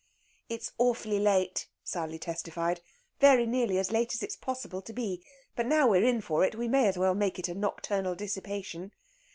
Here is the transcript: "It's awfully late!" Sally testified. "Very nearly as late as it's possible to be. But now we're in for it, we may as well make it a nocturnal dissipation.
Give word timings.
"It's 0.49 0.71
awfully 0.79 1.19
late!" 1.19 1.67
Sally 1.83 2.17
testified. 2.17 2.81
"Very 3.19 3.45
nearly 3.45 3.77
as 3.77 3.91
late 3.91 4.15
as 4.15 4.23
it's 4.23 4.35
possible 4.35 4.81
to 4.81 4.93
be. 4.93 5.21
But 5.55 5.67
now 5.67 5.87
we're 5.87 6.03
in 6.05 6.21
for 6.21 6.43
it, 6.43 6.55
we 6.55 6.67
may 6.67 6.87
as 6.87 6.97
well 6.97 7.13
make 7.13 7.37
it 7.37 7.47
a 7.49 7.53
nocturnal 7.53 8.15
dissipation. 8.15 8.93